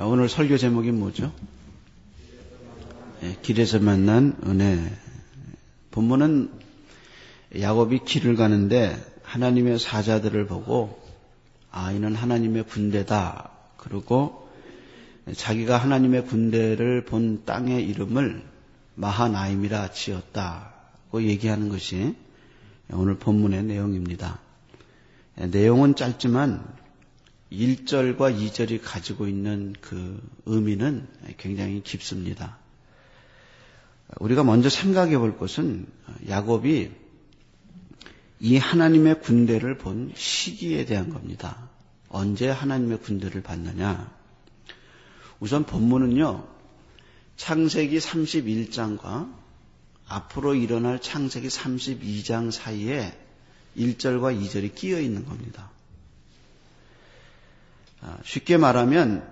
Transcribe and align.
오늘 0.00 0.28
설교 0.28 0.58
제목이 0.58 0.92
뭐죠? 0.92 1.32
네, 3.20 3.36
길에서 3.42 3.80
만난 3.80 4.36
은혜. 4.46 4.92
본문은 5.90 6.52
야곱이 7.58 8.04
길을 8.04 8.36
가는데 8.36 8.96
하나님의 9.24 9.80
사자들을 9.80 10.46
보고 10.46 11.02
아 11.72 11.90
이는 11.90 12.14
하나님의 12.14 12.68
군대다. 12.68 13.50
그리고 13.76 14.48
자기가 15.34 15.76
하나님의 15.76 16.26
군대를 16.26 17.04
본 17.04 17.44
땅의 17.44 17.84
이름을 17.88 18.44
마하나임이라 18.94 19.90
지었다고 19.90 21.24
얘기하는 21.24 21.70
것이 21.70 22.14
오늘 22.92 23.18
본문의 23.18 23.64
내용입니다. 23.64 24.38
내용은 25.34 25.96
짧지만 25.96 26.64
1절과 27.52 28.36
2절이 28.38 28.80
가지고 28.82 29.26
있는 29.26 29.74
그 29.80 30.20
의미는 30.46 31.08
굉장히 31.38 31.82
깊습니다. 31.82 32.58
우리가 34.20 34.44
먼저 34.44 34.68
생각해 34.68 35.18
볼 35.18 35.38
것은 35.38 35.86
야곱이 36.28 36.90
이 38.40 38.56
하나님의 38.56 39.20
군대를 39.20 39.78
본 39.78 40.12
시기에 40.14 40.84
대한 40.84 41.10
겁니다. 41.10 41.68
언제 42.08 42.48
하나님의 42.48 43.00
군대를 43.00 43.42
봤느냐? 43.42 44.12
우선 45.40 45.64
본문은요, 45.64 46.46
창세기 47.36 47.98
31장과 47.98 49.32
앞으로 50.06 50.54
일어날 50.54 51.00
창세기 51.00 51.48
32장 51.48 52.50
사이에 52.50 53.12
1절과 53.76 54.40
2절이 54.40 54.74
끼어 54.74 55.00
있는 55.00 55.24
겁니다. 55.24 55.70
아, 58.00 58.18
쉽게 58.24 58.56
말하면 58.56 59.28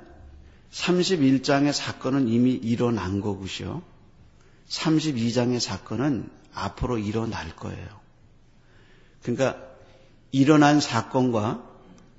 31장의 0.73 1.73
사건은 1.73 2.29
이미 2.29 2.53
일어난 2.53 3.21
거고요. 3.21 3.83
32장의 4.69 5.61
사건은 5.61 6.29
앞으로 6.53 6.99
일어날 6.99 7.55
거예요. 7.55 7.89
그러니까 9.23 9.61
일어난 10.33 10.81
사건과 10.81 11.65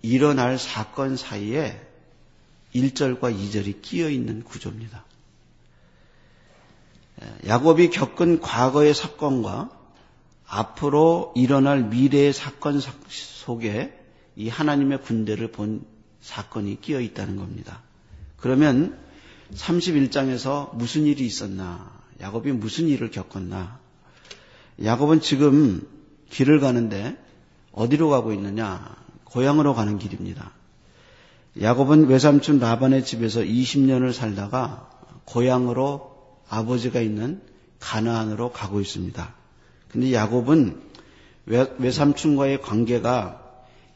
일어날 0.01 0.57
사건 0.57 1.17
사이에 1.17 1.81
1절과 2.73 3.35
2절이 3.35 3.81
끼어 3.81 4.09
있는 4.09 4.43
구조입니다. 4.43 5.05
야곱이 7.47 7.89
겪은 7.89 8.41
과거의 8.41 8.93
사건과 8.93 9.71
앞으로 10.45 11.33
일어날 11.35 11.83
미래의 11.83 12.31
사건 12.31 12.79
속에 12.79 13.93
이 14.35 14.49
하나님의 14.49 15.01
군대를 15.01 15.51
본 15.51 15.85
사건이 16.27 16.81
끼어 16.81 16.99
있다는 16.99 17.37
겁니다. 17.37 17.81
그러면 18.35 18.99
31장에서 19.53 20.75
무슨 20.75 21.05
일이 21.05 21.25
있었나? 21.25 21.89
야곱이 22.19 22.51
무슨 22.51 22.89
일을 22.89 23.11
겪었나? 23.11 23.79
야곱은 24.83 25.21
지금 25.21 25.87
길을 26.29 26.59
가는데 26.59 27.17
어디로 27.71 28.09
가고 28.09 28.33
있느냐? 28.33 28.97
고향으로 29.23 29.73
가는 29.73 29.97
길입니다. 29.97 30.51
야곱은 31.61 32.07
외삼촌 32.07 32.59
라반의 32.59 33.05
집에서 33.05 33.39
20년을 33.39 34.11
살다가 34.11 34.89
고향으로 35.23 36.41
아버지가 36.49 36.99
있는 36.99 37.41
가나안으로 37.79 38.51
가고 38.51 38.81
있습니다. 38.81 39.33
근데 39.87 40.11
야곱은 40.11 40.81
외삼촌과의 41.45 42.61
관계가 42.61 43.43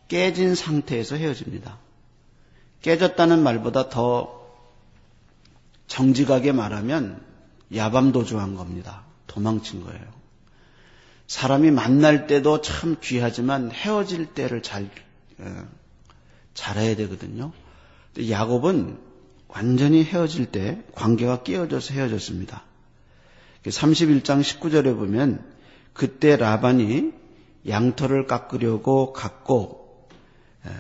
깨진 0.07 0.55
상태에서 0.55 1.17
헤어집니다. 1.17 1.77
깨졌다는 2.81 3.43
말보다 3.43 3.89
더 3.89 4.41
정직하게 5.87 6.51
말하면 6.51 7.21
야밤도주한 7.73 8.55
겁니다. 8.55 9.03
도망친 9.27 9.83
거예요. 9.83 10.01
사람이 11.27 11.71
만날 11.71 12.27
때도 12.27 12.61
참 12.61 12.97
귀하지만 13.01 13.71
헤어질 13.71 14.33
때를 14.33 14.61
잘 14.61 14.89
어, 15.39 15.67
잘해야 16.53 16.95
되거든요. 16.97 17.51
야곱은 18.29 18.97
완전히 19.47 20.03
헤어질 20.03 20.47
때 20.47 20.81
관계가 20.93 21.43
끼어져서 21.43 21.93
헤어졌습니다. 21.93 22.63
31장 23.63 24.41
19절에 24.41 24.95
보면 24.95 25.45
그때 25.93 26.35
라반이 26.35 27.13
양털을 27.67 28.27
깎으려고 28.27 29.13
갔고 29.13 29.80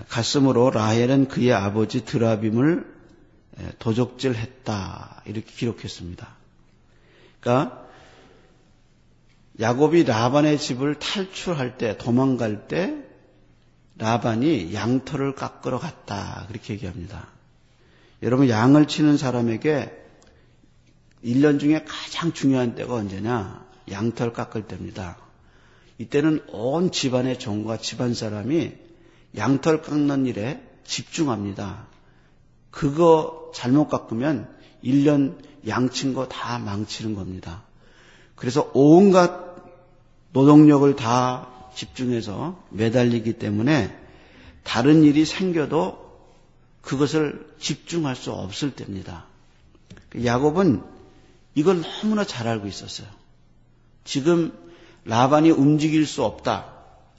갔으므로 0.09 0.69
라헬은 0.69 1.27
그의 1.27 1.53
아버지 1.53 2.05
드라빔을 2.05 2.85
도적질했다 3.79 5.23
이렇게 5.25 5.51
기록했습니다. 5.51 6.27
그러니까 7.39 7.87
야곱이 9.59 10.03
라반의 10.03 10.57
집을 10.57 10.95
탈출할 10.95 11.77
때 11.77 11.97
도망갈 11.97 12.67
때 12.67 12.95
라반이 13.97 14.73
양털을 14.73 15.35
깎으러 15.35 15.79
갔다 15.79 16.45
그렇게 16.47 16.73
얘기합니다. 16.73 17.27
여러분 18.23 18.49
양을 18.49 18.87
치는 18.87 19.17
사람에게 19.17 19.91
1년 21.23 21.59
중에 21.59 21.83
가장 21.87 22.33
중요한 22.33 22.75
때가 22.75 22.95
언제냐? 22.95 23.65
양털 23.91 24.33
깎을 24.33 24.67
때입니다. 24.67 25.17
이때는 25.97 26.43
온 26.49 26.91
집안의 26.91 27.37
종과 27.37 27.77
집안 27.77 28.13
사람이 28.13 28.73
양털 29.35 29.81
깎는 29.81 30.25
일에 30.25 30.61
집중합니다. 30.83 31.87
그거 32.69 33.51
잘못 33.53 33.87
깎으면 33.87 34.49
1년 34.83 35.37
양친 35.67 36.13
거 36.13 36.27
다 36.27 36.57
망치는 36.59 37.15
겁니다. 37.15 37.63
그래서 38.35 38.69
온갖 38.73 39.55
노동력을 40.33 40.95
다 40.95 41.47
집중해서 41.75 42.61
매달리기 42.69 43.33
때문에 43.33 43.95
다른 44.63 45.03
일이 45.03 45.25
생겨도 45.25 46.11
그것을 46.81 47.53
집중할 47.59 48.15
수 48.15 48.31
없을 48.31 48.71
때입니다. 48.71 49.25
야곱은 50.23 50.83
이걸 51.55 51.81
너무나 51.81 52.23
잘 52.23 52.47
알고 52.47 52.67
있었어요. 52.67 53.07
지금 54.03 54.51
라반이 55.05 55.51
움직일 55.51 56.05
수 56.05 56.23
없다. 56.23 56.73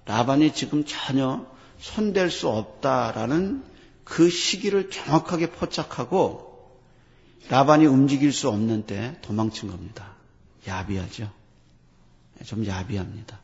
라반이 0.07 0.53
지금 0.53 0.85
전혀 0.85 1.47
손댈 1.83 2.31
수 2.31 2.49
없다라는 2.49 3.65
그 4.05 4.31
시기를 4.31 4.89
정확하게 4.89 5.51
포착하고 5.51 6.81
라반이 7.49 7.87
움직일 7.87 8.33
수 8.33 8.49
없는 8.49 8.87
때 8.87 9.19
도망친 9.23 9.69
겁니다. 9.69 10.15
야비하죠? 10.69 11.31
좀 12.47 12.65
야비합니다. 12.65 13.41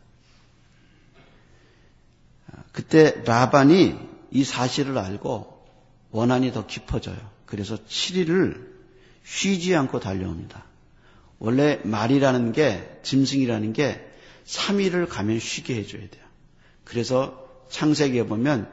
그때 2.70 3.24
라반이 3.24 3.98
이 4.30 4.44
사실을 4.44 4.98
알고 4.98 5.66
원한이 6.12 6.52
더 6.52 6.64
깊어져요. 6.64 7.18
그래서 7.44 7.76
7일을 7.76 8.68
쉬지 9.24 9.74
않고 9.74 9.98
달려옵니다. 9.98 10.64
원래 11.40 11.80
말이라는 11.82 12.52
게, 12.52 13.00
짐승이라는 13.02 13.72
게 13.72 14.08
3일을 14.46 15.08
가면 15.08 15.40
쉬게 15.40 15.74
해줘야 15.74 16.08
돼요. 16.08 16.24
그래서 16.84 17.47
창세기에 17.68 18.26
보면 18.26 18.70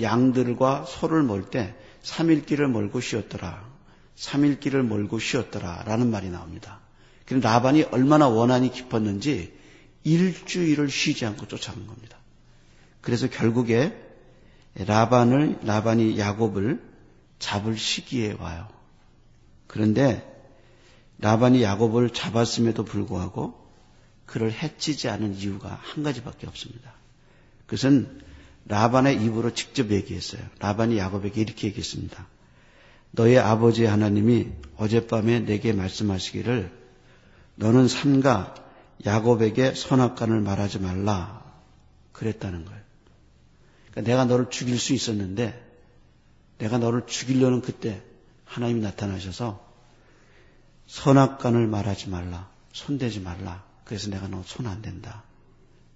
양들과 0.00 0.84
소를 0.86 1.22
몰 1.22 1.50
때 1.50 1.74
3일 2.02 2.46
길을 2.46 2.68
몰고 2.68 3.00
쉬었더라. 3.00 3.66
3일 4.16 4.60
길을 4.60 4.82
몰고 4.82 5.18
쉬었더라. 5.18 5.84
라는 5.86 6.10
말이 6.10 6.30
나옵니다. 6.30 6.80
그럼 7.26 7.40
라반이 7.40 7.84
얼마나 7.84 8.28
원한이 8.28 8.72
깊었는지 8.72 9.56
일주일을 10.04 10.90
쉬지 10.90 11.26
않고 11.26 11.46
쫓아간 11.48 11.86
겁니다. 11.86 12.16
그래서 13.00 13.28
결국에 13.28 13.96
라반을, 14.74 15.58
라반이 15.62 16.18
야곱을 16.18 16.82
잡을 17.38 17.76
시기에 17.76 18.36
와요. 18.38 18.68
그런데 19.66 20.24
라반이 21.18 21.62
야곱을 21.62 22.10
잡았음에도 22.10 22.84
불구하고 22.84 23.68
그를 24.24 24.52
해치지 24.52 25.08
않은 25.08 25.36
이유가 25.36 25.80
한 25.82 26.04
가지밖에 26.04 26.46
없습니다. 26.46 26.92
그것은 27.66 28.20
라반의 28.68 29.22
입으로 29.22 29.52
직접 29.54 29.90
얘기했어요. 29.90 30.42
라반이 30.60 30.98
야곱에게 30.98 31.40
이렇게 31.40 31.68
얘기했습니다. 31.68 32.26
너의 33.12 33.38
아버지 33.38 33.84
하나님이 33.86 34.48
어젯밤에 34.76 35.40
내게 35.40 35.72
말씀하시기를 35.72 36.70
너는 37.56 37.88
삼가 37.88 38.54
야곱에게 39.06 39.74
선악간을 39.74 40.40
말하지 40.42 40.78
말라 40.80 41.42
그랬다는 42.12 42.64
거예요. 42.66 42.80
그러니까 43.90 44.10
내가 44.10 44.24
너를 44.26 44.50
죽일 44.50 44.78
수 44.78 44.92
있었는데 44.92 45.64
내가 46.58 46.78
너를 46.78 47.06
죽이려는 47.06 47.62
그때 47.62 48.02
하나님이 48.44 48.80
나타나셔서 48.80 49.66
선악간을 50.86 51.66
말하지 51.66 52.08
말라 52.10 52.50
손대지 52.72 53.20
말라 53.20 53.64
그래서 53.84 54.10
내가 54.10 54.28
너 54.28 54.42
손 54.42 54.66
안 54.66 54.82
된다. 54.82 55.22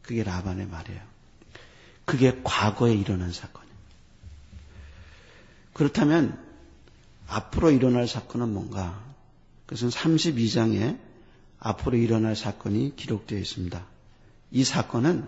그게 0.01 0.23
라반의 0.25 0.67
말이에요. 0.67 1.12
그게 2.13 2.39
과거에 2.45 2.93
일어난 2.93 3.33
사건이에요. 3.33 3.75
그렇다면 5.73 6.39
앞으로 7.27 7.71
일어날 7.71 8.07
사건은 8.07 8.53
뭔가? 8.53 9.03
그것은 9.65 9.89
32장에 9.89 10.99
앞으로 11.59 11.97
일어날 11.97 12.37
사건이 12.37 12.97
기록되어 12.97 13.39
있습니다. 13.39 13.87
이 14.51 14.63
사건은 14.63 15.27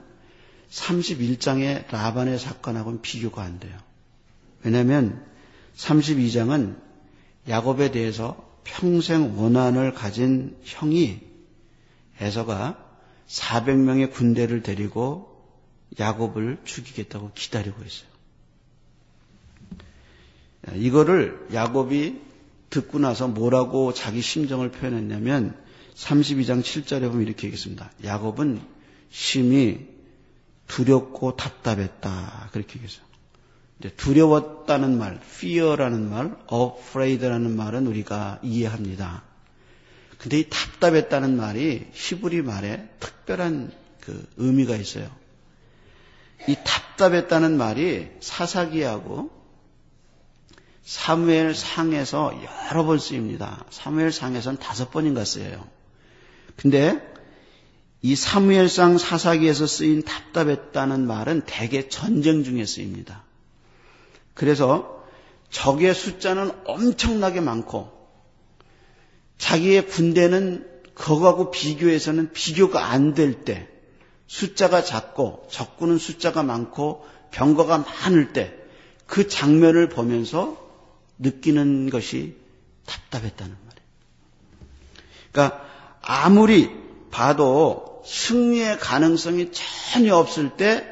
31장의 0.69 1.91
라반의 1.91 2.39
사건하고는 2.39 3.01
비교가 3.01 3.43
안 3.43 3.59
돼요. 3.59 3.79
왜냐하면 4.63 5.25
32장은 5.77 6.77
야곱에 7.49 7.93
대해서 7.93 8.47
평생 8.65 9.39
원한을 9.39 9.95
가진 9.95 10.55
형이 10.65 11.23
에서가 12.21 12.79
400명의 13.27 14.13
군대를 14.13 14.63
데리고 14.63 15.34
야곱을 15.99 16.59
죽이겠다고 16.65 17.33
기다리고 17.35 17.83
있어요. 17.83 18.09
이거를 20.77 21.47
야곱이 21.53 22.21
듣고 22.71 22.99
나서 22.99 23.29
뭐라고 23.29 23.93
자기 23.93 24.21
심정을 24.21 24.71
표현했냐면 24.71 25.57
32장 25.95 26.63
7절에 26.63 27.03
보면 27.03 27.23
이렇게 27.23 27.47
얘기했습니다. 27.47 27.91
야곱은 28.05 28.61
심히 29.11 29.87
두렵고 30.67 31.37
답답했다. 31.37 32.49
그렇게 32.53 32.75
얘기했어요. 32.77 33.05
두려웠다는 33.97 34.99
말, 34.99 35.21
fear라는 35.23 36.09
말, 36.11 36.37
afraid라는 36.53 37.57
말은 37.57 37.87
우리가 37.87 38.41
이해합니다. 38.43 39.23
근데 40.19 40.39
이 40.39 40.49
답답했다는 40.49 41.37
말이 41.37 41.87
히브리 41.93 42.43
말에 42.43 42.89
특별한 42.99 43.73
그 44.01 44.27
의미가 44.37 44.77
있어요. 44.77 45.11
이 46.47 46.57
답답했다는 46.63 47.57
말이 47.57 48.11
사사기하고 48.21 49.31
사무엘 50.83 51.55
상에서 51.55 52.39
여러 52.71 52.85
번 52.85 52.99
쓰입니다. 52.99 53.65
사무엘 53.71 54.13
상에서는 54.13 54.59
다섯 54.59 54.91
번인가 54.91 55.25
쓰여요. 55.25 55.67
근데 56.57 57.01
이 58.03 58.15
사무엘상 58.17 58.99
사사기에서 58.99 59.67
쓰인 59.67 60.03
답답했다는 60.03 61.07
말은 61.07 61.43
대개 61.47 61.89
전쟁 61.89 62.45
중에 62.45 62.67
쓰입니다. 62.67 63.25
그래서 64.35 65.03
적의 65.51 65.95
숫자는 65.95 66.51
엄청나게 66.67 67.41
많고 67.41 67.91
자기의 69.39 69.87
군대는 69.87 70.69
그거하고 70.95 71.51
비교해서는 71.51 72.33
비교가 72.33 72.87
안 72.87 73.15
될 73.15 73.45
때, 73.45 73.69
숫자가 74.27 74.83
작고 74.83 75.47
적군은 75.51 75.99
숫자가 75.99 76.43
많고 76.43 77.07
병거가 77.31 77.79
많을 77.79 78.33
때 78.33 78.65
그 79.07 79.29
장면을 79.29 79.89
보면서 79.89 80.57
느끼는 81.19 81.91
것이 81.91 82.37
답답했다는 82.87 83.53
말이에요. 83.53 83.89
그러니까 85.33 85.65
아무리 86.03 86.71
봐도 87.11 88.03
승리의 88.07 88.79
가능성이 88.79 89.51
전혀 89.53 90.17
없을 90.17 90.57
때 90.57 90.87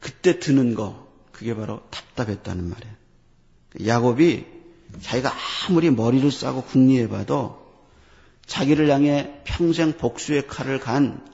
그때 0.00 0.38
드는 0.38 0.74
거 0.74 1.06
그게 1.32 1.54
바로 1.54 1.82
답답했다는 1.90 2.70
말이에요. 2.70 2.94
야곱이 3.86 4.46
자기가 5.02 5.32
아무리 5.68 5.90
머리를 5.90 6.30
싸고 6.30 6.62
궁리해봐도 6.62 7.60
자기를 8.46 8.90
향해 8.90 9.40
평생 9.44 9.92
복수의 9.92 10.46
칼을 10.48 10.80
간 10.80 11.24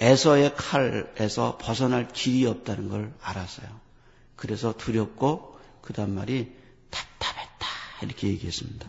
에서의 0.00 0.54
칼에서 0.54 1.58
벗어날 1.60 2.08
길이 2.08 2.46
없다는 2.46 2.88
걸 2.88 3.12
알았어요. 3.22 3.68
그래서 4.36 4.74
두렵고 4.76 5.58
그 5.80 5.92
다음 5.92 6.14
말이 6.14 6.52
답답했다 6.90 7.66
이렇게 8.02 8.28
얘기했습니다. 8.28 8.88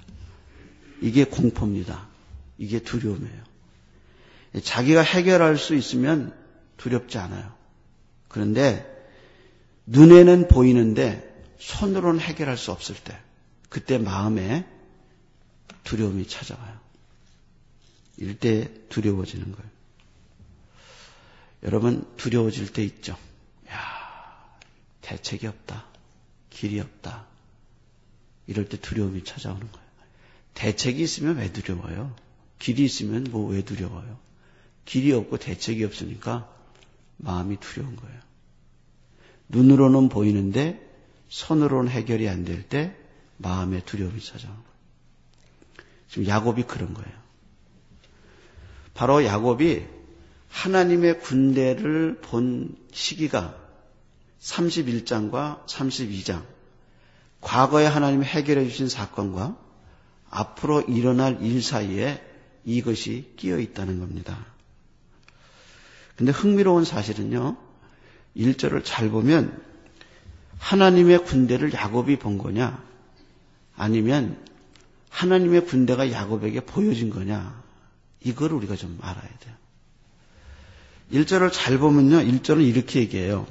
이게 1.01 1.23
공포입니다. 1.23 2.07
이게 2.57 2.79
두려움이에요. 2.79 3.43
자기가 4.63 5.01
해결할 5.01 5.57
수 5.57 5.75
있으면 5.75 6.35
두렵지 6.77 7.17
않아요. 7.17 7.53
그런데 8.27 8.85
눈에는 9.85 10.47
보이는데 10.47 11.23
손으로는 11.59 12.19
해결할 12.19 12.57
수 12.57 12.71
없을 12.71 12.95
때 12.95 13.17
그때 13.69 13.97
마음에 13.97 14.67
두려움이 15.83 16.27
찾아와요. 16.27 16.77
때 18.39 18.71
두려워지는 18.89 19.51
거예요. 19.51 19.76
여러분 21.63 22.05
두려워질 22.17 22.71
때 22.73 22.83
있죠. 22.83 23.17
야 23.69 23.77
대책이 25.01 25.47
없다. 25.47 25.85
길이 26.49 26.79
없다. 26.79 27.25
이럴 28.47 28.67
때 28.69 28.77
두려움이 28.79 29.23
찾아오는 29.23 29.59
거예요. 29.71 29.87
대책이 30.53 31.01
있으면 31.01 31.37
왜 31.37 31.51
두려워요? 31.51 32.15
길이 32.59 32.85
있으면 32.85 33.25
뭐 33.29 33.49
왜 33.49 33.61
두려워요? 33.63 34.17
길이 34.85 35.11
없고 35.13 35.37
대책이 35.37 35.83
없으니까 35.83 36.49
마음이 37.17 37.57
두려운 37.59 37.95
거예요. 37.95 38.19
눈으로는 39.49 40.09
보이는데 40.09 40.83
손으로는 41.29 41.91
해결이 41.91 42.27
안 42.29 42.43
될 42.45 42.67
때 42.69 42.95
마음에 43.37 43.81
두려움이 43.83 44.19
찾아오는 44.21 44.55
거예요. 44.55 44.77
지금 46.09 46.27
야곱이 46.27 46.63
그런 46.63 46.93
거예요. 46.93 47.11
바로 48.93 49.23
야곱이 49.23 49.85
하나님의 50.57 51.19
군대를 51.19 52.17
본 52.19 52.75
시기가 52.91 53.55
31장과 54.39 55.63
32장, 55.67 56.43
과거에 57.41 57.85
하나님이 57.85 58.25
해결해 58.25 58.67
주신 58.67 58.89
사건과 58.89 59.55
앞으로 60.31 60.81
일어날 60.81 61.43
일 61.43 61.61
사이에 61.61 62.23
이것이 62.65 63.33
끼어 63.37 63.59
있다는 63.59 63.99
겁니다. 63.99 64.47
근데 66.15 66.31
흥미로운 66.31 66.85
사실은요, 66.85 67.55
1절을 68.35 68.81
잘 68.83 69.09
보면 69.09 69.63
하나님의 70.57 71.23
군대를 71.23 71.71
야곱이 71.71 72.17
본 72.17 72.39
거냐, 72.39 72.83
아니면 73.75 74.43
하나님의 75.09 75.67
군대가 75.67 76.11
야곱에게 76.11 76.61
보여진 76.61 77.11
거냐, 77.11 77.63
이걸 78.21 78.53
우리가 78.53 78.75
좀 78.75 78.97
알아야 79.03 79.37
돼요. 79.37 79.66
1절을 81.11 81.51
잘 81.53 81.77
보면요. 81.77 82.17
1절은 82.17 82.65
이렇게 82.65 82.99
얘기해요. 82.99 83.47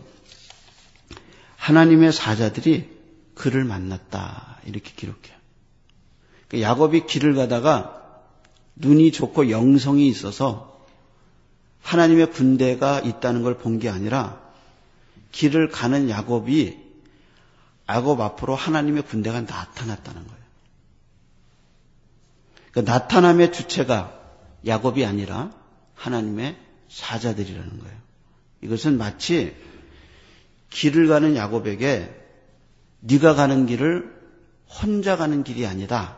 하나님의 1.56 2.12
사자들이 2.12 2.88
그를 3.35 3.64
만났다. 3.64 4.61
이렇게 4.67 4.93
기록해요. 4.94 5.37
그러니까 6.49 6.70
야곱이 6.70 7.06
길을 7.06 7.34
가다가 7.34 8.03
눈이 8.77 9.13
좋고 9.13 9.51
영성이 9.51 10.06
있어서 10.08 10.84
하나님의 11.82 12.31
군대가 12.32 13.01
있다는 13.01 13.43
걸 13.43 13.58
본 13.58 13.79
게 13.79 13.89
아니라 13.89 14.41
길을 15.32 15.70
가는 15.70 16.08
야곱이 16.10 16.79
야곱 17.89 18.20
앞으로 18.20 18.55
하나님의 18.55 19.03
군대가 19.03 19.41
나타났다는 19.41 20.27
거예요. 20.27 20.43
그러니까 22.72 22.93
나타남의 22.93 23.53
주체가 23.53 24.13
야곱이 24.67 25.05
아니라 25.05 25.53
하나님의 25.94 26.56
사자들이라는 26.88 27.78
거예요. 27.78 27.96
이것은 28.62 28.98
마치 28.98 29.55
길을 30.70 31.08
가는 31.08 31.36
야곱에게 31.36 32.14
네가 33.00 33.34
가는 33.34 33.66
길을 33.66 34.14
혼자 34.69 35.16
가는 35.16 35.44
길이 35.44 35.66
아니다. 35.66 36.16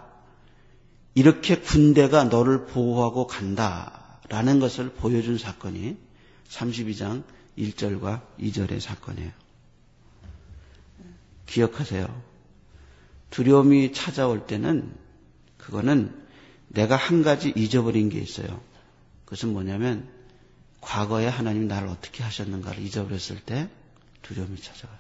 이렇게 1.15 1.59
군대가 1.59 2.25
너를 2.25 2.67
보호하고 2.67 3.27
간다라는 3.27 4.61
것을 4.61 4.91
보여준 4.91 5.37
사건이 5.37 5.97
32장 6.49 7.25
1절과 7.59 8.23
2절의 8.39 8.81
사건이에요. 8.81 9.31
기억하세요. 11.47 12.23
두려움이 13.31 13.93
찾아올 13.93 14.47
때는 14.47 14.95
그거는 15.57 16.15
내가 16.69 16.97
한 16.97 17.23
가지 17.23 17.53
잊어버린 17.57 18.09
게 18.09 18.19
있어요. 18.21 18.61
그것은 19.25 19.53
뭐냐면 19.53 20.09
과거에 20.81 21.27
하나님이 21.27 21.67
나를 21.67 21.89
어떻게 21.89 22.23
하셨는가를 22.23 22.83
잊어버렸을 22.83 23.41
때 23.41 23.69
두려움이 24.23 24.61
찾아와요. 24.61 24.99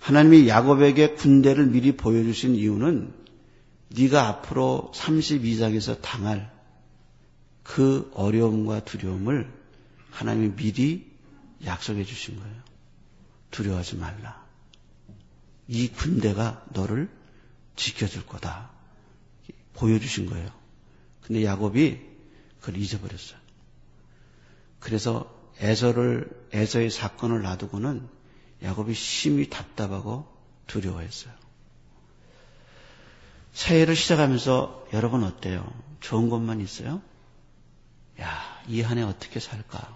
하나님이 0.00 0.48
야곱에게 0.48 1.14
군대를 1.14 1.66
미리 1.66 1.96
보여주신 1.96 2.54
이유는 2.54 3.12
네가 3.88 4.28
앞으로 4.28 4.92
32장에서 4.94 6.00
당할 6.00 6.52
그 7.62 8.10
어려움과 8.14 8.84
두려움을 8.84 9.52
하나님이 10.10 10.54
미리 10.54 11.10
약속해 11.64 12.04
주신 12.04 12.38
거예요. 12.38 12.56
두려워하지 13.50 13.96
말라. 13.96 14.44
이 15.68 15.88
군대가 15.88 16.64
너를 16.72 17.10
지켜줄 17.74 18.26
거다. 18.26 18.70
보여주신 19.74 20.26
거예요. 20.26 20.48
근데 21.22 21.44
야곱이 21.44 22.00
그걸 22.60 22.80
잊어버렸어요. 22.80 23.45
그래서 24.86 25.28
에서를 25.58 26.30
에서의 26.52 26.90
사건을 26.92 27.42
놔두고는 27.42 28.08
야곱이 28.62 28.94
심히 28.94 29.50
답답하고 29.50 30.32
두려워했어요. 30.68 31.34
새해를 33.52 33.96
시작하면서 33.96 34.86
여러분 34.92 35.24
어때요? 35.24 35.68
좋은 35.98 36.28
것만 36.28 36.60
있어요? 36.60 37.02
야, 38.20 38.62
이 38.68 38.80
한 38.82 38.98
해 38.98 39.02
어떻게 39.02 39.40
살까? 39.40 39.92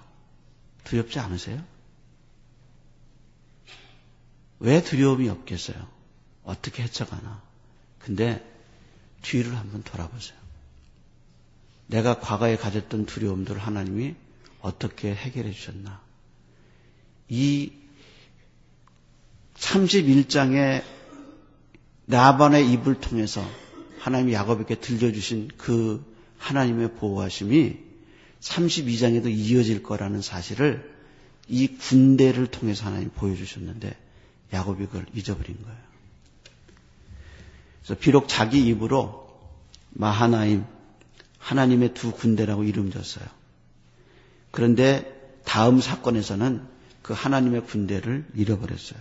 두렵지 0.83 1.21
않으세요? 1.21 1.63
왜 4.59 4.83
두려움이 4.83 5.29
없겠어요? 5.29 5.87
어떻게 6.43 6.83
헤쳐가나? 6.83 7.41
근데 8.01 8.45
뒤를 9.23 9.57
한번 9.57 9.85
돌아보세요. 9.85 10.37
내가 11.87 12.19
과거에 12.19 12.57
가졌던 12.57 13.07
두려움들을 13.07 13.61
하나님이 13.61 14.17
어떻게 14.61 15.14
해결해 15.14 15.52
주셨나? 15.52 16.00
이 17.29 17.73
31장의 19.57 20.83
나반의 22.07 22.71
입을 22.73 23.00
통해서 23.00 23.45
하나님이 24.00 24.33
야곱에게 24.33 24.76
들려주신 24.76 25.50
그 25.57 26.05
하나님의 26.38 26.95
보호하심이 26.95 27.79
32장에도 28.40 29.31
이어질 29.31 29.83
거라는 29.83 30.23
사실을 30.23 30.90
이 31.49 31.69
군대를 31.69 32.47
통해서 32.49 32.87
하나님이 32.87 33.11
보여주셨는데 33.11 33.97
야곱이 34.52 34.87
그걸 34.87 35.07
잊어버린 35.14 35.62
거예요. 35.62 35.79
그래서 37.83 38.00
비록 38.00 38.29
자기 38.29 38.67
입으로 38.67 39.29
마하나임 39.90 40.64
하나님의 41.38 41.95
두 41.95 42.12
군대라고 42.12 42.64
이름 42.64 42.90
졌어요. 42.90 43.26
그런데 44.50 45.40
다음 45.45 45.80
사건에서는 45.80 46.66
그 47.02 47.12
하나님의 47.12 47.66
군대를 47.66 48.26
잃어버렸어요. 48.35 49.00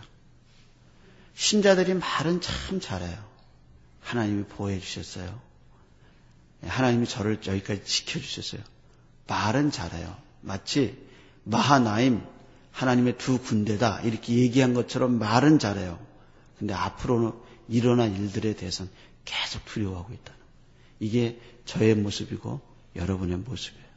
신자들이 1.36 1.94
말은 1.94 2.42
참 2.42 2.80
잘해요. 2.80 3.18
하나님이 4.02 4.44
보호해 4.46 4.80
주셨어요. 4.80 5.40
하나님이 6.64 7.08
저를 7.08 7.40
여기까지 7.46 7.84
지켜주셨어요. 7.84 8.62
말은 9.28 9.72
잘해요. 9.72 10.18
마치 10.42 10.98
마하나임 11.44 12.24
하나님의 12.72 13.18
두 13.18 13.40
군대다 13.40 14.02
이렇게 14.02 14.36
얘기한 14.36 14.74
것처럼 14.74 15.20
말은 15.20 15.60
잘해요. 15.60 16.00
근데 16.58 16.74
앞으로는 16.74 17.34
일어난 17.68 18.16
일들에 18.16 18.56
대해서는 18.56 18.92
계속 19.26 19.64
두려워하고 19.66 20.14
있다는 20.14 20.40
이게 21.00 21.40
저의 21.66 21.96
모습이고 21.96 22.60
여러분의 22.96 23.38
모습이에요. 23.38 23.89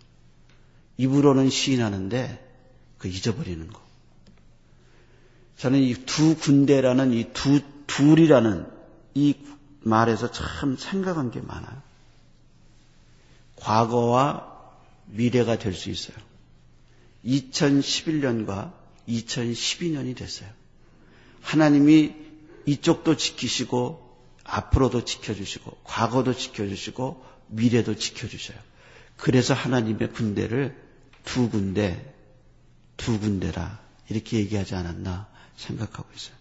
입으로는 0.96 1.50
시인하는데 1.50 2.48
그 2.98 3.08
잊어버리는 3.08 3.66
거. 3.72 3.80
저는 5.56 5.80
이 5.80 5.94
두 6.06 6.36
군대라는 6.36 7.12
이 7.12 7.32
두 7.32 7.60
둘이라는 7.86 8.66
이 9.14 9.34
말에서 9.80 10.30
참 10.30 10.76
생각한 10.76 11.30
게 11.30 11.40
많아요. 11.40 11.82
과거와 13.56 14.50
미래가 15.06 15.58
될 15.58 15.74
수 15.74 15.90
있어요. 15.90 16.16
2011년과 17.24 18.72
2012년이 19.08 20.16
됐어요. 20.16 20.48
하나님이 21.42 22.14
이쪽도 22.66 23.16
지키시고 23.16 24.00
앞으로도 24.44 25.04
지켜주시고 25.04 25.78
과거도 25.84 26.34
지켜주시고 26.34 27.24
미래도 27.48 27.96
지켜주셔요. 27.96 28.58
그래서 29.22 29.54
하나님의 29.54 30.12
군대를 30.14 30.76
두 31.22 31.48
군데, 31.48 32.12
두 32.96 33.20
군데라 33.20 33.78
이렇게 34.08 34.38
얘기하지 34.38 34.74
않았나 34.74 35.28
생각하고 35.54 36.08
있어요. 36.12 36.34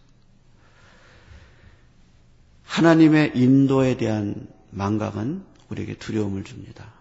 하나님의 2.64 3.34
인도에 3.36 3.98
대한 3.98 4.48
망각은 4.72 5.46
우리에게 5.70 6.00
두려움을 6.00 6.44
줍니다. 6.44 6.92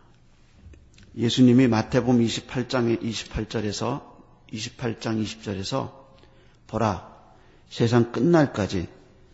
예수님이 1.17 1.67
마태복음 1.67 2.21
28장의 2.27 3.01
28절에서 3.01 4.03
28장 4.53 5.25
20절에서 5.25 5.95
보라 6.67 7.11
세상 7.71 8.13
끝날까지 8.13 8.87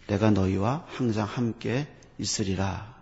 내가 0.07 0.31
너희와 0.31 0.85
항상 0.87 1.27
함께 1.27 1.89
있으리라. 2.19 2.96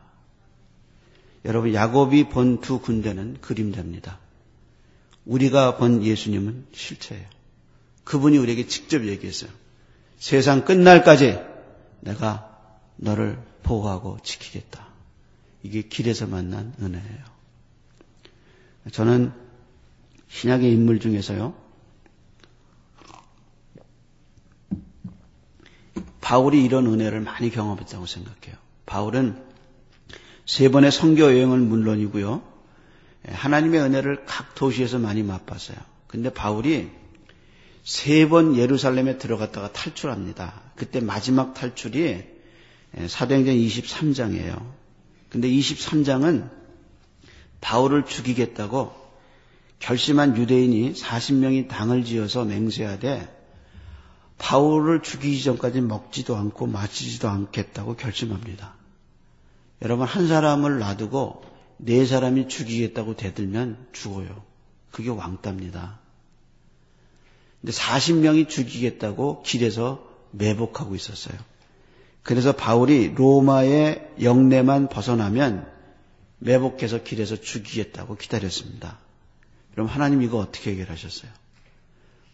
여러분 1.44 1.74
야곱이 1.74 2.28
본 2.28 2.60
두 2.60 2.80
군대는 2.80 3.38
그림자입니다. 3.40 4.18
우리가 5.26 5.76
본 5.76 6.02
예수님은 6.02 6.66
실체예요. 6.72 7.26
그분이 8.04 8.38
우리에게 8.38 8.66
직접 8.66 9.06
얘기했어요. 9.06 9.50
세상 10.18 10.64
끝날까지 10.64 11.40
내가 12.00 12.50
너를 12.96 13.38
보호하고 13.62 14.18
지키겠다. 14.22 14.86
이게 15.62 15.82
길에서 15.82 16.26
만난 16.26 16.74
은혜예요. 16.80 17.24
저는 18.92 19.32
신약의 20.28 20.70
인물 20.72 21.00
중에서요. 21.00 21.54
바울이 26.20 26.64
이런 26.64 26.86
은혜를 26.86 27.20
많이 27.20 27.50
경험했다고 27.50 28.06
생각해요. 28.06 28.56
바울은 28.86 29.53
세 30.46 30.68
번의 30.68 30.92
선교 30.92 31.24
여행은 31.24 31.68
물론이고요. 31.68 32.42
하나님의 33.28 33.80
은혜를 33.80 34.24
각 34.26 34.54
도시에서 34.54 34.98
많이 34.98 35.22
맛봤어요. 35.22 35.76
근데 36.06 36.30
바울이 36.32 36.90
세 37.84 38.26
번 38.28 38.56
예루살렘에 38.56 39.18
들어갔다가 39.18 39.72
탈출합니다. 39.72 40.60
그때 40.74 41.00
마지막 41.00 41.52
탈출이 41.52 42.24
사도행전 43.08 43.54
23장이에요. 43.54 44.72
근데 45.28 45.48
23장은 45.48 46.48
바울을 47.60 48.06
죽이겠다고 48.06 48.92
결심한 49.80 50.36
유대인이 50.36 50.94
40명이 50.94 51.68
당을 51.68 52.04
지어서 52.04 52.44
맹세하되 52.44 53.28
바울을 54.38 55.02
죽이기 55.02 55.42
전까지 55.42 55.80
먹지도 55.82 56.36
않고 56.36 56.66
마시지도 56.66 57.28
않겠다고 57.28 57.96
결심합니다. 57.96 58.74
여러분 59.82 60.06
한 60.06 60.28
사람을 60.28 60.78
놔두고 60.78 61.44
네 61.78 62.06
사람이 62.06 62.48
죽이겠다고 62.48 63.16
대들면 63.16 63.88
죽어요. 63.92 64.44
그게 64.90 65.10
왕따입니다. 65.10 65.98
근데 67.60 67.72
40명이 67.72 68.48
죽이겠다고 68.48 69.42
길에서 69.42 70.06
매복하고 70.30 70.94
있었어요. 70.94 71.36
그래서 72.22 72.52
바울이 72.52 73.14
로마의 73.14 74.14
영내만 74.22 74.88
벗어나면 74.88 75.70
매복해서 76.38 77.02
길에서 77.02 77.36
죽이겠다고 77.36 78.16
기다렸습니다. 78.16 78.98
그럼 79.72 79.86
하나님 79.86 80.22
이거 80.22 80.38
어떻게 80.38 80.72
해결하셨어요? 80.72 81.30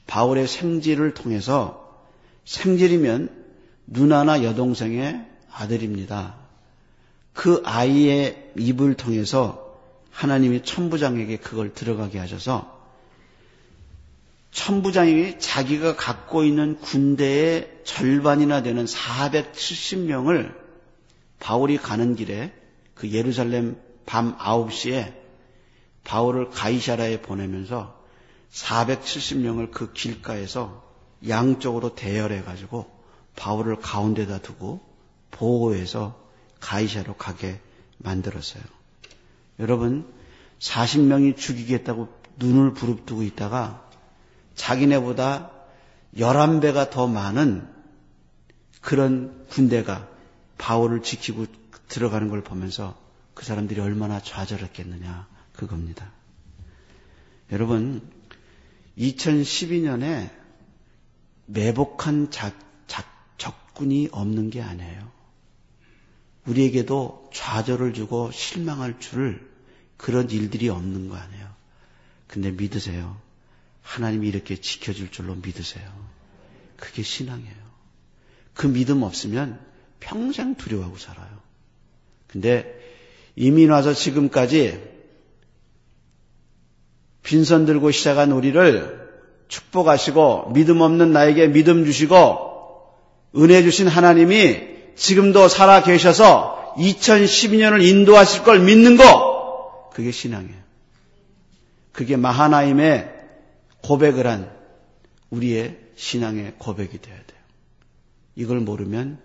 바울의 0.06 0.47
생지를 0.47 1.14
통해서 1.14 2.04
생질이면 2.44 3.44
누나나 3.87 4.42
여동생의 4.42 5.26
아들입니다. 5.50 6.37
그 7.40 7.62
아이의 7.64 8.52
입을 8.59 8.99
통해서 8.99 9.75
하나님이 10.11 10.62
천부장에게 10.62 11.38
그걸 11.38 11.73
들어가게 11.73 12.18
하셔서 12.18 12.78
천부장이 14.50 15.38
자기가 15.38 15.97
갖고 15.97 16.44
있는 16.44 16.78
군대의 16.80 17.80
절반이나 17.85 18.62
되는 18.62 18.85
470명을 18.85 20.54
바울이 21.38 21.78
가는 21.78 22.14
길에 22.14 22.52
그 22.94 23.11
예루살렘 23.11 23.80
밤 24.04 24.37
9시에 24.37 25.14
바울을 26.04 26.50
가이샤라에 26.50 27.23
보내면서 27.23 28.04
470명을 28.52 29.70
그 29.70 29.94
길가에서 29.94 30.85
양쪽으로 31.26 31.94
대열해 31.94 32.42
가지고 32.42 32.90
바울을 33.37 33.76
가운데다 33.76 34.40
두고 34.40 34.82
보호해서 35.30 36.20
가이샤로 36.61 37.17
가게 37.17 37.61
만들었어요. 37.99 38.62
여러분 39.59 40.07
40명이 40.59 41.37
죽이겠다고 41.37 42.09
눈을 42.37 42.75
부릅뜨고 42.75 43.23
있다가 43.23 43.88
자기네보다 44.55 45.50
11배가 46.17 46.90
더 46.90 47.07
많은 47.07 47.67
그런 48.81 49.47
군대가 49.49 50.09
바울을 50.59 51.02
지키고 51.02 51.47
들어가는 51.88 52.29
걸 52.29 52.43
보면서 52.43 52.99
그 53.35 53.45
사람들이 53.45 53.81
얼마나 53.81 54.21
좌절했겠느냐 54.21 55.26
그겁니다. 55.55 56.11
여러분 57.52 58.09
2012년에 58.99 60.31
매복한 61.47 62.31
자, 62.31 62.52
자, 62.87 63.05
적군이 63.38 64.09
없는 64.12 64.50
게 64.50 64.62
아니에요. 64.62 65.20
우리에게도 66.50 67.30
좌절을 67.33 67.92
주고 67.92 68.30
실망할 68.33 68.99
줄 68.99 69.49
그런 69.97 70.30
일들이 70.30 70.69
없는 70.69 71.09
거 71.09 71.16
아니에요. 71.16 71.47
근데 72.26 72.50
믿으세요. 72.50 73.16
하나님이 73.83 74.28
이렇게 74.28 74.57
지켜줄 74.57 75.11
줄로 75.11 75.35
믿으세요. 75.35 75.85
그게 76.76 77.02
신앙이에요. 77.02 77.71
그 78.54 78.66
믿음 78.66 79.02
없으면 79.02 79.61
평생 80.00 80.54
두려워하고 80.54 80.97
살아요. 80.97 81.28
근데 82.26 82.78
이민 83.37 83.71
와서 83.71 83.92
지금까지 83.95 84.83
빈손 87.23 87.66
들고 87.66 87.90
시작한 87.90 88.33
우리를 88.33 89.00
축복하시고 89.49 90.52
믿음 90.52 90.80
없는 90.80 91.12
나에게 91.12 91.49
믿음 91.49 91.85
주시고 91.85 92.50
은혜 93.37 93.62
주신 93.62 93.88
하나님이 93.88 94.80
지금도 94.97 95.49
살아 95.49 95.82
계셔서 95.82 96.75
2012년을 96.76 97.82
인도하실 97.82 98.44
걸 98.44 98.61
믿는 98.61 98.97
거 98.97 99.90
그게 99.92 100.11
신앙이에요. 100.11 100.61
그게 101.92 102.16
마하나임의 102.16 103.12
고백을 103.82 104.26
한 104.26 104.50
우리의 105.30 105.78
신앙의 105.97 106.54
고백이 106.59 107.00
되어야 107.00 107.16
돼요. 107.18 107.40
이걸 108.37 108.61
모르면 108.61 109.18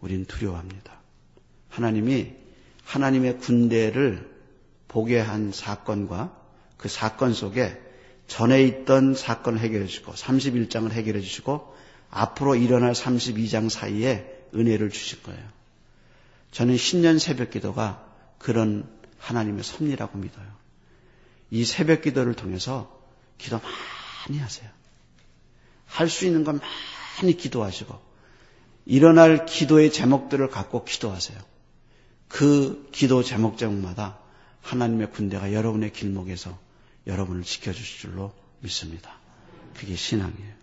우리는 0.00 0.24
두려워합니다. 0.26 1.00
하나님이 1.68 2.32
하나님의 2.84 3.38
군대를 3.38 4.28
보게 4.88 5.18
한 5.18 5.52
사건과 5.52 6.36
그 6.76 6.88
사건 6.88 7.32
속에 7.32 7.80
전에 8.26 8.62
있던 8.62 9.14
사건을 9.14 9.60
해결해 9.60 9.86
주시고 9.86 10.12
31장을 10.12 10.90
해결해 10.90 11.20
주시고 11.20 11.74
앞으로 12.10 12.56
일어날 12.56 12.92
32장 12.92 13.68
사이에 13.70 14.39
은혜를 14.54 14.90
주실 14.90 15.22
거예요. 15.22 15.42
저는 16.50 16.76
신년 16.76 17.18
새벽 17.18 17.50
기도가 17.50 18.04
그런 18.38 18.88
하나님의 19.18 19.62
섭리라고 19.62 20.18
믿어요. 20.18 20.46
이 21.50 21.64
새벽 21.64 22.02
기도를 22.02 22.34
통해서 22.34 23.00
기도 23.38 23.60
많이 24.28 24.38
하세요. 24.38 24.68
할 25.86 26.08
수 26.08 26.24
있는 26.24 26.44
건 26.44 26.60
많이 27.18 27.36
기도하시고 27.36 28.00
일어날 28.86 29.44
기도의 29.46 29.92
제목들을 29.92 30.48
갖고 30.48 30.84
기도하세요. 30.84 31.38
그 32.28 32.88
기도 32.92 33.22
제목 33.22 33.58
제목마다 33.58 34.18
하나님의 34.62 35.10
군대가 35.10 35.52
여러분의 35.52 35.92
길목에서 35.92 36.58
여러분을 37.06 37.42
지켜주실 37.42 38.00
줄로 38.00 38.32
믿습니다. 38.60 39.18
그게 39.76 39.96
신앙이에요. 39.96 40.54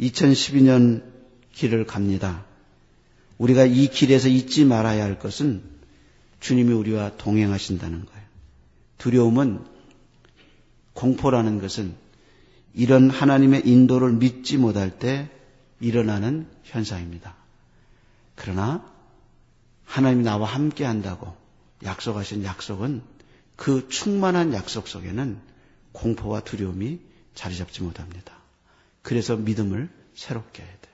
2012년 0.00 1.04
길을 1.52 1.86
갑니다. 1.86 2.44
우리가 3.38 3.64
이 3.64 3.88
길에서 3.88 4.28
잊지 4.28 4.64
말아야 4.64 5.04
할 5.04 5.18
것은 5.18 5.62
주님이 6.40 6.72
우리와 6.72 7.16
동행하신다는 7.16 8.04
거예요. 8.04 8.22
두려움은 8.98 9.64
공포라는 10.92 11.60
것은 11.60 11.94
이런 12.74 13.10
하나님의 13.10 13.66
인도를 13.66 14.12
믿지 14.12 14.56
못할 14.56 14.98
때 14.98 15.30
일어나는 15.80 16.46
현상입니다. 16.64 17.34
그러나 18.34 18.84
하나님이 19.84 20.24
나와 20.24 20.46
함께 20.46 20.84
한다고 20.84 21.36
약속하신 21.84 22.44
약속은 22.44 23.02
그 23.56 23.88
충만한 23.88 24.54
약속 24.54 24.88
속에는 24.88 25.38
공포와 25.92 26.40
두려움이 26.40 27.00
자리 27.34 27.56
잡지 27.56 27.82
못합니다. 27.82 28.34
그래서 29.02 29.36
믿음을 29.36 29.90
새롭게 30.14 30.62
해야 30.62 30.70
돼요. 30.70 30.91